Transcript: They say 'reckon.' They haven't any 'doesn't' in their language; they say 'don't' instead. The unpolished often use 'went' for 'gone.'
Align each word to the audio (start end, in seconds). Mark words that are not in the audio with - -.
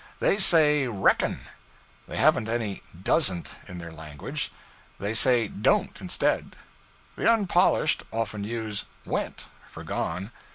They 0.19 0.39
say 0.39 0.87
'reckon.' 0.87 1.41
They 2.07 2.17
haven't 2.17 2.49
any 2.49 2.81
'doesn't' 3.03 3.55
in 3.67 3.77
their 3.77 3.91
language; 3.93 4.51
they 4.99 5.13
say 5.13 5.47
'don't' 5.47 6.01
instead. 6.01 6.55
The 7.15 7.31
unpolished 7.31 8.01
often 8.11 8.43
use 8.43 8.85
'went' 9.05 9.45
for 9.69 9.83
'gone.' 9.83 10.31